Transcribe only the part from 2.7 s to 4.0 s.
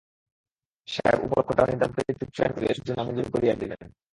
ছুটি নামঞ্জুর করিয়া দিলেন।